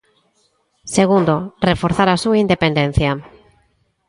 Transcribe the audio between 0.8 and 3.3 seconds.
Segundo, reforzar a súa independencia.